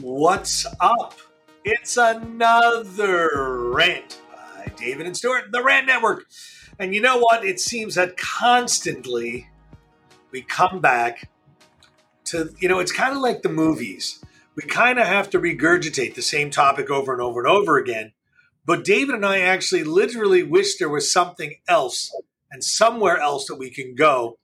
[0.00, 1.18] What's up?
[1.64, 6.26] It's another rant by David and Stuart, the Rant Network.
[6.78, 7.44] And you know what?
[7.44, 9.48] It seems that constantly
[10.30, 11.28] we come back
[12.26, 14.24] to, you know, it's kind of like the movies.
[14.54, 18.12] We kind of have to regurgitate the same topic over and over and over again.
[18.64, 22.14] But David and I actually literally wish there was something else
[22.52, 24.38] and somewhere else that we can go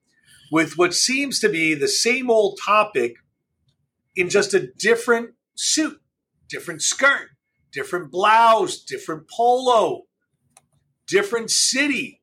[0.50, 3.18] with what seems to be the same old topic
[4.16, 6.00] in just a different suit,
[6.48, 7.30] different skirt,
[7.72, 10.02] different blouse, different polo,
[11.06, 12.20] different city.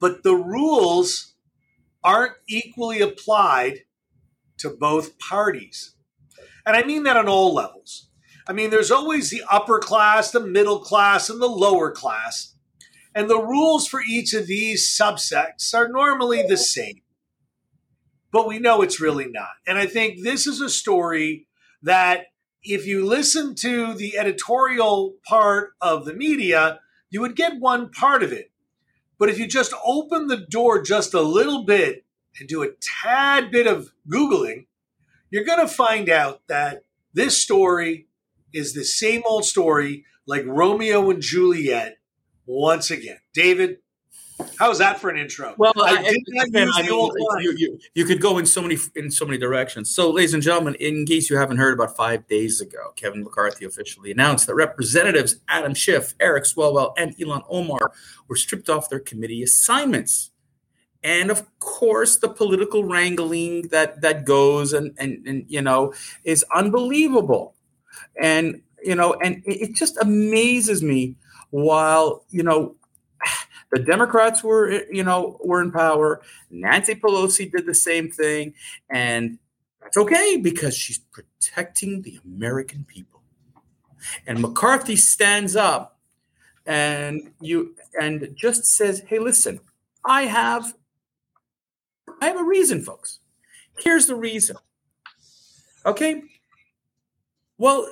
[0.00, 1.34] But the rules
[2.02, 3.84] aren't equally applied
[4.58, 5.94] to both parties.
[6.66, 8.08] And I mean that on all levels.
[8.46, 12.56] I mean, there's always the upper class, the middle class, and the lower class.
[13.14, 17.02] And the rules for each of these subsects are normally the same.
[18.32, 19.50] But we know it's really not.
[19.66, 21.46] And I think this is a story
[21.82, 22.26] that
[22.62, 28.22] if you listen to the editorial part of the media, you would get one part
[28.22, 28.50] of it.
[29.18, 32.04] But if you just open the door just a little bit
[32.38, 32.70] and do a
[33.02, 34.66] tad bit of Googling,
[35.30, 36.84] you're going to find out that
[37.14, 38.06] this story
[38.52, 41.98] is the same old story like Romeo and Juliet
[42.46, 43.18] once again.
[43.34, 43.78] David,
[44.58, 45.54] how's that for an intro?
[45.56, 49.10] Well, I, I, again, I mean, you, you, you, could go in so many in
[49.10, 49.94] so many directions.
[49.94, 53.64] So, ladies and gentlemen, in case you haven't heard, about five days ago, Kevin McCarthy
[53.64, 57.92] officially announced that Representatives Adam Schiff, Eric Swalwell, and Ilhan Omar
[58.28, 60.30] were stripped off their committee assignments.
[61.04, 65.94] And of course, the political wrangling that that goes and and, and you know
[66.24, 67.54] is unbelievable.
[68.20, 71.16] And you know, and it just amazes me
[71.50, 72.76] while you know
[73.72, 76.20] the Democrats were, eh, you know, were in power.
[76.50, 78.54] Nancy Pelosi did the same thing,
[78.90, 79.38] and
[79.80, 83.22] that's okay because she's protecting the American people.
[84.26, 85.98] And McCarthy stands up
[86.66, 89.60] and you and just says, "Hey, listen,
[90.04, 90.74] I have,
[92.20, 93.20] I have a reason, folks.
[93.78, 94.56] Here's the reason.
[95.86, 96.22] Okay.
[97.58, 97.90] Well,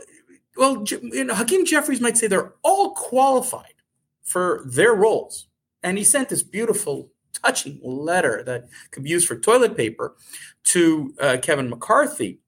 [0.57, 3.75] well, you know, Hakeem Jeffries might say they're all qualified
[4.23, 5.47] for their roles.
[5.83, 10.17] And he sent this beautiful, touching letter that could be used for toilet paper
[10.65, 12.41] to uh, Kevin McCarthy.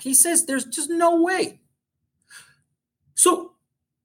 [0.00, 1.60] He says there's just no way.
[3.14, 3.52] So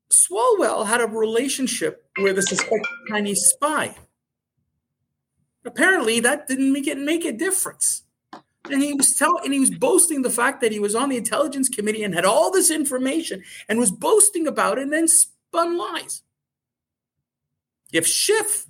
[0.09, 3.95] Swalwell had a relationship with a suspected Chinese spy.
[5.65, 8.03] Apparently, that didn't make it make a difference.
[8.71, 11.17] And he was telling, and he was boasting the fact that he was on the
[11.17, 15.77] intelligence committee and had all this information and was boasting about it and then spun
[15.77, 16.23] lies.
[17.91, 18.67] If Schiff,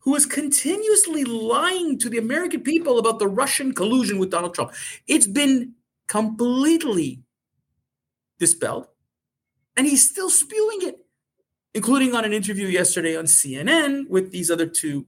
[0.00, 4.72] who is continuously lying to the American people about the Russian collusion with Donald Trump,
[5.06, 5.74] it's been
[6.08, 7.22] completely
[8.38, 8.86] dispelled,
[9.76, 11.06] and he's still spewing it,
[11.74, 15.06] including on an interview yesterday on CNN with these other two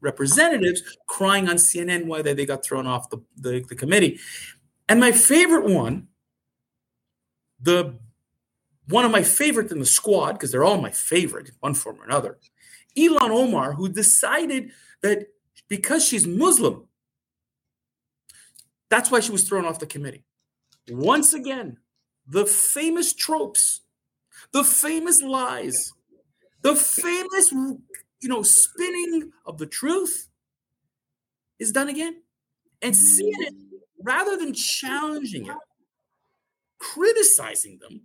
[0.00, 4.18] representatives crying on CNN why they, got thrown off the, the, the committee.
[4.88, 6.08] And my favorite one,
[7.60, 7.98] the
[8.88, 12.04] one of my favorite in the squad, because they're all my favorite, one form or
[12.04, 12.38] another,
[12.96, 15.26] Ilhan Omar, who decided that
[15.68, 16.86] because she's Muslim,
[18.88, 20.24] that's why she was thrown off the committee.
[20.88, 21.78] Once again,
[22.26, 23.80] the famous tropes,
[24.52, 25.92] the famous lies,
[26.62, 30.28] the famous, you know, spinning of the truth
[31.58, 32.22] is done again.
[32.82, 33.54] And it
[34.02, 35.56] rather than challenging it,
[36.78, 38.02] criticizing them,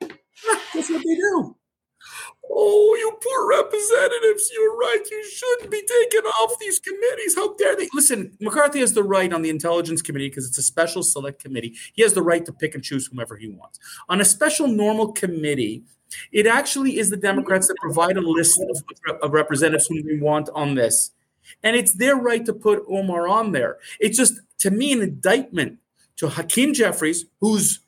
[0.74, 1.56] that's what they do.
[2.50, 4.50] Oh, you poor representatives.
[4.52, 5.02] You're right.
[5.10, 7.34] You shouldn't be taken off these committees.
[7.34, 7.88] How dare they?
[7.94, 11.74] Listen, McCarthy has the right on the Intelligence Committee because it's a special select committee.
[11.94, 13.78] He has the right to pick and choose whomever he wants.
[14.08, 15.84] On a special normal committee,
[16.32, 20.48] it actually is the Democrats that provide a list of, of representatives whom we want
[20.54, 21.10] on this.
[21.62, 23.78] And it's their right to put Omar on there.
[24.00, 25.78] It's just, to me, an indictment
[26.16, 27.80] to Hakeem Jeffries, who's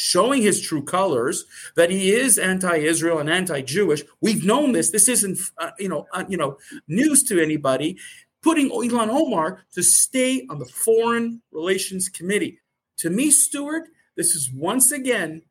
[0.00, 1.44] showing his true colors
[1.76, 4.02] that he is anti-Israel and anti-Jewish.
[4.22, 4.88] We've known this.
[4.90, 6.56] This isn't uh, you know uh, you know
[6.88, 7.98] news to anybody.
[8.42, 12.58] Putting Ilhan Omar to stay on the Foreign Relations Committee.
[12.98, 15.42] To me, Stuart, this is once again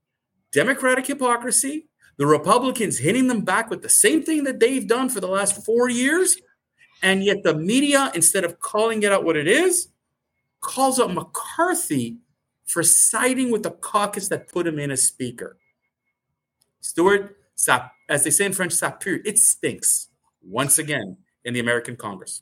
[0.51, 1.85] Democratic hypocrisy.
[2.17, 5.63] The Republicans hitting them back with the same thing that they've done for the last
[5.63, 6.37] four years.
[7.03, 9.89] And yet the media, instead of calling it out what it is,
[10.59, 12.17] calls out McCarthy
[12.69, 15.57] for siding with the caucus that put him in as speaker.
[16.81, 17.35] Stuart,
[18.07, 19.21] as they say in French, ça pue.
[19.25, 20.09] It stinks
[20.41, 22.41] once again in the American Congress.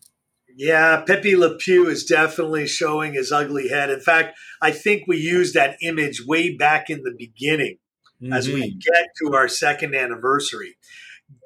[0.55, 3.89] Yeah, Pepe Le Pew is definitely showing his ugly head.
[3.89, 7.77] In fact, I think we used that image way back in the beginning
[8.21, 8.33] mm-hmm.
[8.33, 8.79] as we mm-hmm.
[8.79, 10.77] get to our second anniversary.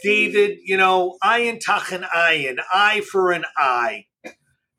[0.04, 4.06] David, you know, ayin tach an ayin, eye for an eye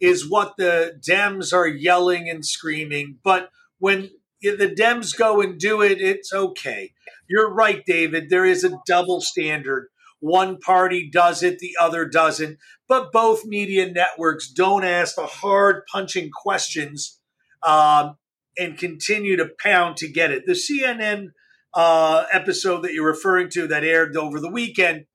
[0.01, 3.19] is what the Dems are yelling and screaming.
[3.23, 3.51] But
[3.83, 6.93] when the Dems go and do it, it's okay.
[7.29, 8.31] You're right, David.
[8.31, 9.89] There is a double standard.
[10.21, 12.59] One party does it, the other doesn't.
[12.87, 17.19] But both media networks don't ask the hard punching questions
[17.67, 18.19] um,
[18.57, 20.47] and continue to pound to get it.
[20.47, 21.31] The CNN
[21.75, 25.07] uh, episode that you're referring to that aired over the weekend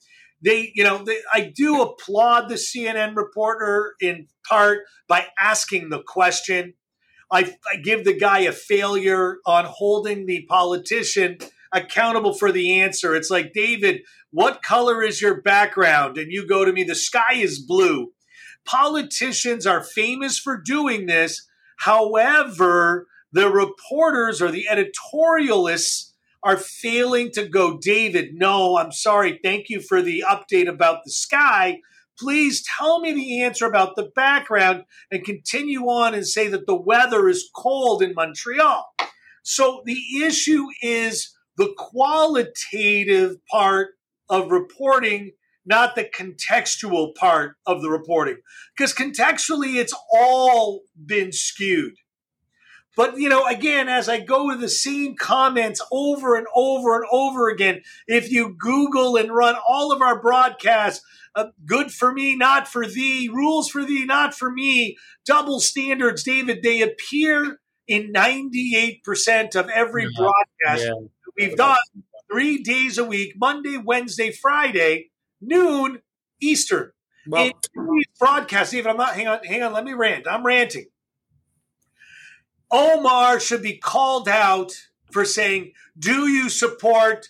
[0.41, 6.03] they, you know, they, I do applaud the CNN reporter in part by asking the
[6.05, 6.73] question.
[7.31, 11.37] I, I give the guy a failure on holding the politician
[11.73, 13.15] accountable for the answer.
[13.15, 14.01] It's like, David,
[14.31, 16.17] what color is your background?
[16.17, 18.11] And you go to me, the sky is blue.
[18.65, 21.47] Politicians are famous for doing this.
[21.77, 26.11] However, the reporters or the editorialists
[26.43, 29.39] are failing to go, David, no, I'm sorry.
[29.43, 31.79] Thank you for the update about the sky.
[32.19, 36.75] Please tell me the answer about the background and continue on and say that the
[36.75, 38.85] weather is cold in Montreal.
[39.43, 43.89] So the issue is the qualitative part
[44.29, 45.31] of reporting,
[45.65, 48.37] not the contextual part of the reporting.
[48.75, 51.93] Because contextually, it's all been skewed.
[52.97, 57.05] But, you know, again, as I go with the same comments over and over and
[57.11, 61.05] over again, if you Google and run all of our broadcasts,
[61.35, 64.97] uh, good for me, not for thee, rules for thee, not for me,
[65.27, 70.09] double standards, David, they appear in 98% of every yeah.
[70.17, 71.07] broadcast yeah.
[71.37, 71.77] we've done
[72.31, 76.01] three days a week Monday, Wednesday, Friday, noon,
[76.41, 76.91] Eastern.
[77.27, 80.27] Well, in broadcast, David, I'm not, hang on, hang on, let me rant.
[80.27, 80.87] I'm ranting.
[82.71, 84.73] Omar should be called out
[85.11, 87.29] for saying, Do you support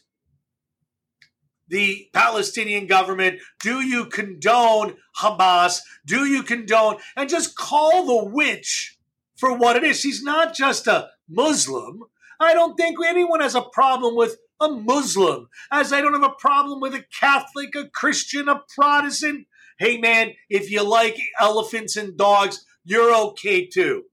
[1.67, 3.39] the Palestinian government?
[3.61, 5.79] Do you condone Hamas?
[6.05, 8.97] Do you condone, and just call the witch
[9.35, 9.99] for what it is?
[9.99, 12.03] She's not just a Muslim.
[12.39, 16.35] I don't think anyone has a problem with a Muslim, as I don't have a
[16.39, 19.47] problem with a Catholic, a Christian, a Protestant.
[19.77, 24.05] Hey man, if you like elephants and dogs, you're okay too.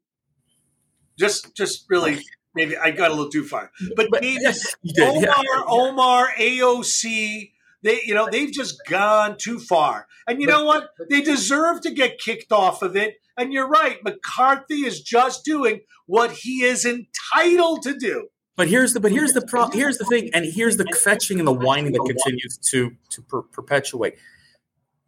[1.18, 2.20] Just, just really,
[2.54, 3.70] maybe I got a little too far.
[3.96, 5.62] But, but yes, Omar, yeah.
[5.66, 7.52] Omar, AOC,
[7.82, 10.06] they, you know, they've just gone too far.
[10.26, 10.90] And you but, know what?
[11.10, 13.16] They deserve to get kicked off of it.
[13.36, 13.98] And you're right.
[14.02, 18.28] McCarthy is just doing what he is entitled to do.
[18.56, 21.48] But here's the but here's the pro, here's the thing, and here's the fetching and
[21.48, 24.14] the whining that continues to to per- perpetuate.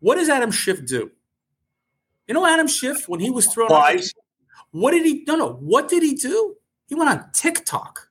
[0.00, 1.12] What does Adam Schiff do?
[2.26, 3.68] You know, Adam Schiff when he was thrown.
[4.76, 5.24] What did he?
[5.26, 5.52] No, no.
[5.54, 6.56] What did he do?
[6.86, 8.10] He went on TikTok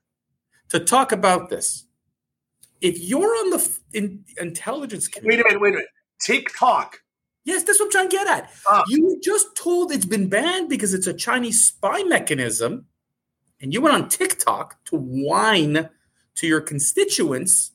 [0.69, 1.85] to talk about this.
[2.81, 5.89] If you're on the in, intelligence community, wait a minute, wait a minute.
[6.19, 7.01] TikTok.
[7.43, 8.51] Yes, that's what I'm trying to get at.
[8.67, 12.87] Uh, you were just told it's been banned because it's a Chinese spy mechanism,
[13.61, 15.89] and you went on TikTok to whine
[16.35, 17.73] to your constituents.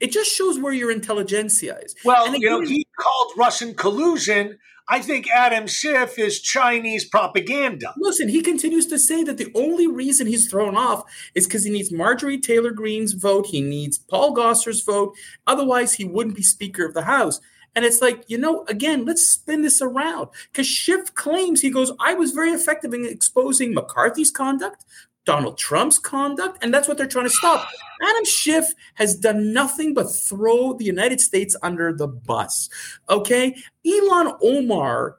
[0.00, 1.94] It just shows where your intelligentsia is.
[2.04, 4.58] Well, again, you know, he called Russian collusion
[4.90, 7.92] I think Adam Schiff is Chinese propaganda.
[7.98, 11.04] Listen, he continues to say that the only reason he's thrown off
[11.34, 13.46] is because he needs Marjorie Taylor Greene's vote.
[13.46, 15.14] He needs Paul Gosar's vote.
[15.46, 17.38] Otherwise, he wouldn't be Speaker of the House.
[17.76, 20.28] And it's like, you know, again, let's spin this around.
[20.50, 24.84] Because Schiff claims he goes, I was very effective in exposing McCarthy's conduct,
[25.28, 27.68] Donald Trump's conduct, and that's what they're trying to stop.
[28.00, 32.70] Adam Schiff has done nothing but throw the United States under the bus.
[33.10, 33.54] Okay?
[33.86, 35.18] Ilhan Omar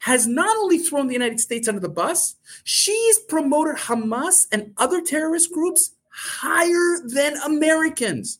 [0.00, 5.02] has not only thrown the United States under the bus, she's promoted Hamas and other
[5.02, 8.38] terrorist groups higher than Americans.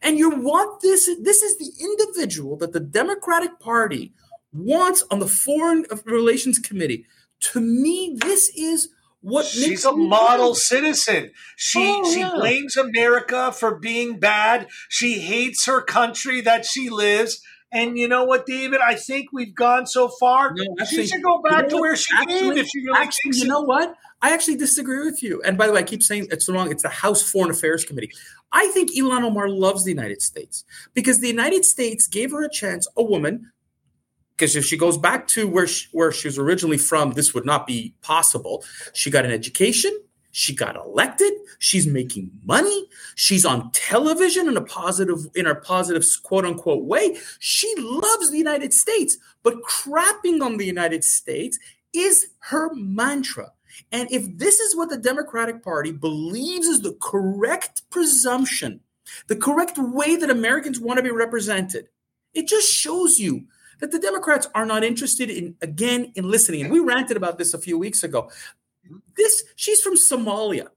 [0.00, 4.14] And you want this, this is the individual that the Democratic Party
[4.54, 7.04] wants on the Foreign Relations Committee.
[7.52, 8.88] To me, this is
[9.20, 11.30] what she's a model citizen.
[11.56, 12.32] She oh, she yeah.
[12.34, 14.68] blames America for being bad.
[14.88, 17.42] She hates her country that she lives.
[17.70, 18.80] And you know what, David?
[18.80, 20.54] I think we've gone so far.
[20.54, 22.52] No, actually, she should go back you know to where she actually, came.
[22.56, 23.94] If she really actually, you know what?
[24.22, 25.42] I actually disagree with you.
[25.42, 26.70] And by the way, I keep saying it's the wrong.
[26.70, 28.10] It's the House Foreign Affairs Committee.
[28.52, 32.50] I think Ilhan Omar loves the United States because the United States gave her a
[32.50, 33.52] chance, a woman
[34.38, 37.46] because if she goes back to where she, where she was originally from, this would
[37.46, 38.64] not be possible.
[38.94, 39.92] She got an education,
[40.32, 41.32] She got elected.
[41.58, 42.86] She's making money.
[43.16, 47.18] She's on television in a positive, in a positive quote unquote way.
[47.40, 51.58] She loves the United States, but crapping on the United States
[51.94, 53.52] is her mantra.
[53.92, 58.80] And if this is what the Democratic Party believes is the correct presumption,
[59.28, 61.88] the correct way that Americans want to be represented,
[62.34, 63.46] it just shows you
[63.78, 66.62] that the Democrats are not interested in, again, in listening.
[66.62, 68.30] And we ranted about this a few weeks ago.
[69.16, 70.68] This, she's from Somalia.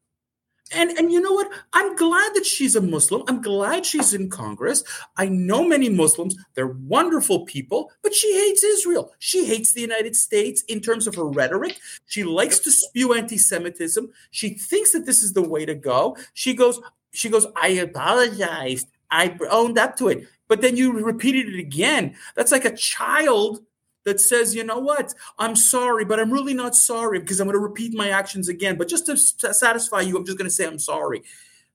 [0.73, 1.51] And and you know what?
[1.73, 3.23] I'm glad that she's a Muslim.
[3.27, 4.85] I'm glad she's in Congress.
[5.17, 6.35] I know many Muslims.
[6.53, 9.11] They're wonderful people, but she hates Israel.
[9.19, 11.77] She hates the United States in terms of her rhetoric.
[12.05, 14.11] She likes to spew anti-Semitism.
[14.31, 16.15] She thinks that this is the way to go.
[16.33, 16.79] She goes,
[17.11, 18.87] she goes, I apologized.
[19.11, 20.27] I owned up to it.
[20.47, 22.15] But then you repeated it again.
[22.35, 23.59] That's like a child
[24.03, 27.55] that says, you know what, I'm sorry, but I'm really not sorry because I'm going
[27.55, 28.77] to repeat my actions again.
[28.77, 31.21] But just to satisfy you, I'm just going to say I'm sorry.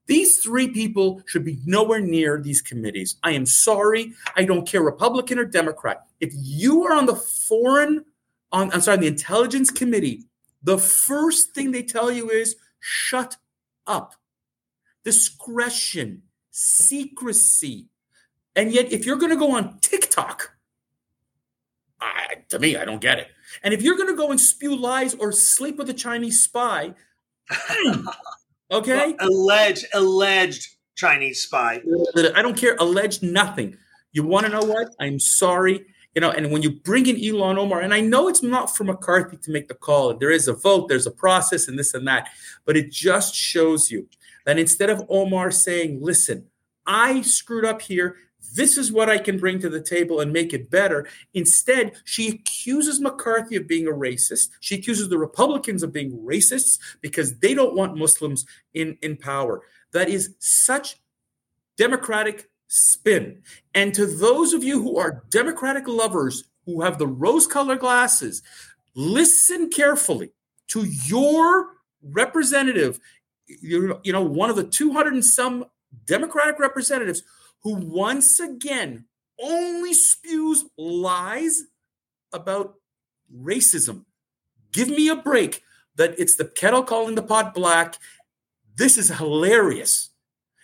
[0.07, 3.17] These three people should be nowhere near these committees.
[3.23, 4.13] I am sorry.
[4.35, 6.05] I don't care, Republican or Democrat.
[6.19, 8.05] If you are on the foreign,
[8.51, 10.23] on I'm sorry, the intelligence committee,
[10.63, 13.37] the first thing they tell you is shut
[13.85, 14.15] up.
[15.03, 16.23] Discretion,
[16.57, 17.87] secrecy.
[18.55, 20.57] And yet, if you're going to go on TikTok,
[22.01, 23.27] I, to me, I don't get it.
[23.61, 26.95] And if you're going to go and spew lies or sleep with a Chinese spy,
[28.71, 31.81] okay, well, alleged alleged Chinese spy.
[32.35, 32.75] I don't care.
[32.79, 33.77] Alleged nothing.
[34.11, 34.89] You want to know what?
[34.99, 35.85] I'm sorry.
[36.15, 38.83] You know, and when you bring in Ilhan Omar, and I know it's not for
[38.83, 42.07] McCarthy to make the call, there is a vote, there's a process, and this and
[42.07, 42.29] that,
[42.65, 44.07] but it just shows you
[44.47, 46.45] that instead of Omar saying, listen,
[46.85, 48.15] I screwed up here,
[48.55, 51.05] this is what I can bring to the table and make it better.
[51.33, 54.51] Instead, she accuses McCarthy of being a racist.
[54.61, 59.63] She accuses the Republicans of being racists because they don't want Muslims in, in power.
[59.91, 60.95] That is such
[61.75, 63.41] Democratic spin.
[63.75, 68.43] And to those of you who are Democratic lovers who have the rose colored glasses,
[68.95, 70.31] listen carefully
[70.69, 72.99] to your representative,
[73.47, 75.65] you know, one of the 200 and some
[76.05, 77.23] Democratic representatives
[77.63, 79.05] who once again
[79.41, 81.63] only spews lies
[82.33, 82.75] about
[83.33, 84.05] racism.
[84.71, 85.63] Give me a break
[85.95, 87.95] that it's the kettle calling the pot black.
[88.75, 90.09] This is hilarious.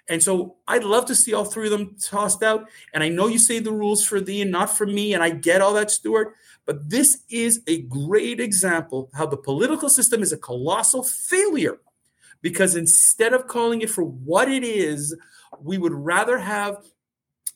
[0.10, 2.70] And so I'd love to see all three of them tossed out.
[2.94, 5.30] And I know you say the rules for thee and not for me, and I
[5.30, 6.36] get all that, Stuart.
[6.66, 11.80] But this is a great example how the political system is a colossal failure
[12.43, 15.17] because instead of calling it for what it is,
[15.59, 16.77] we would rather have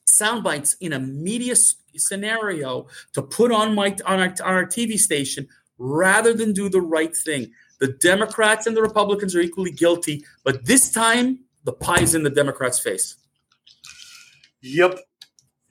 [0.06, 1.56] sound bites in a media
[1.96, 6.82] scenario to put on my on our, on our TV station rather than do the
[6.82, 7.52] right thing.
[7.80, 12.30] The Democrats and the Republicans are equally guilty, but this time the pie's in the
[12.32, 13.18] Democrats' face.
[14.62, 15.00] Yep.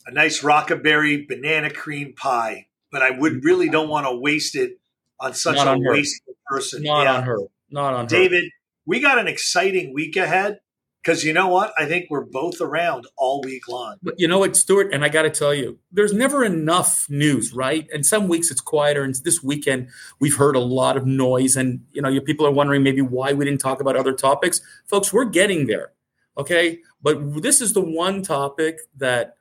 [0.07, 4.79] A nice rockaberry banana cream pie, but I would really don't want to waste it
[5.19, 6.85] on such Not a on wasteful person.
[6.85, 7.17] Not yeah.
[7.17, 7.39] on her.
[7.71, 8.51] Not on David, her.
[8.87, 10.61] We got an exciting week ahead.
[11.03, 11.73] Because you know what?
[11.79, 13.95] I think we're both around all week long.
[14.03, 14.93] But you know what, Stuart?
[14.93, 17.87] And I got to tell you, there's never enough news, right?
[17.95, 19.05] And some weeks it's quieter.
[19.05, 19.89] And this weekend,
[20.19, 21.55] we've heard a lot of noise.
[21.55, 24.61] And, you know, people are wondering maybe why we didn't talk about other topics.
[24.87, 25.93] Folks, we're getting there.
[26.37, 26.81] Okay.
[27.01, 29.37] But this is the one topic that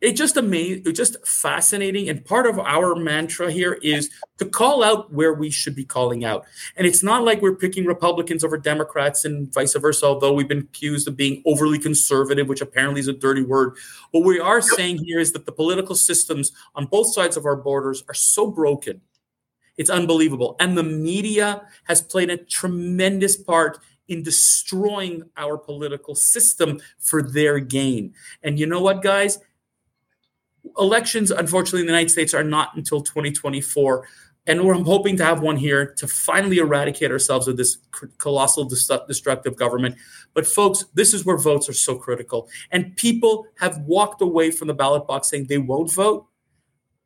[0.00, 2.08] it just amazing, just fascinating.
[2.08, 6.24] And part of our mantra here is to call out where we should be calling
[6.24, 6.44] out.
[6.76, 10.58] And it's not like we're picking Republicans over Democrats and vice versa, although we've been
[10.58, 13.76] accused of being overly conservative, which apparently is a dirty word.
[14.10, 17.56] What we are saying here is that the political systems on both sides of our
[17.56, 19.00] borders are so broken.
[19.78, 20.56] It's unbelievable.
[20.60, 27.58] And the media has played a tremendous part in destroying our political system for their
[27.58, 28.14] gain.
[28.42, 29.38] And you know what, guys?
[30.78, 34.06] Elections, unfortunately, in the United States are not until 2024.
[34.48, 37.78] And we're hoping to have one here to finally eradicate ourselves of this
[38.18, 39.96] colossal destructive government.
[40.34, 42.48] But, folks, this is where votes are so critical.
[42.70, 46.26] And people have walked away from the ballot box saying they won't vote.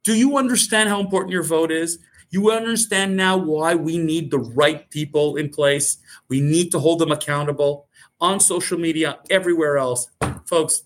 [0.05, 1.99] Do you understand how important your vote is?
[2.29, 5.97] You understand now why we need the right people in place.
[6.29, 7.88] We need to hold them accountable
[8.21, 10.09] on social media, everywhere else.
[10.47, 10.83] Folks,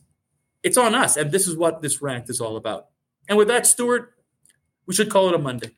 [0.65, 1.17] it's on us.
[1.17, 2.87] And this is what this rant is all about.
[3.29, 4.15] And with that, Stuart,
[4.87, 5.71] we should call it a Monday.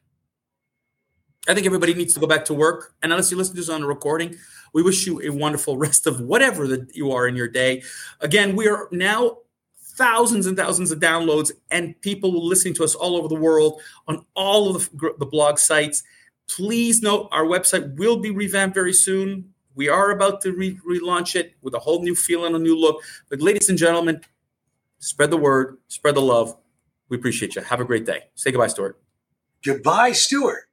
[1.48, 2.94] I think everybody needs to go back to work.
[3.02, 4.36] And unless you listen to this on a recording,
[4.72, 7.82] we wish you a wonderful rest of whatever that you are in your day.
[8.20, 9.38] Again, we are now
[9.96, 14.24] thousands and thousands of downloads and people listening to us all over the world on
[14.34, 16.02] all of the, the blog sites.
[16.48, 21.36] Please note our website will be revamped very soon We are about to re- relaunch
[21.36, 23.02] it with a whole new feel and a new look.
[23.28, 24.20] But, ladies and gentlemen,
[24.98, 26.56] spread the word, spread the love.
[27.08, 27.62] We appreciate you.
[27.62, 28.24] Have a great day.
[28.34, 28.98] Say goodbye, Stuart.
[29.64, 30.65] Goodbye, Stuart.